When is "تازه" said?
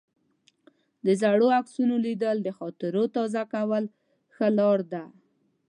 3.15-3.41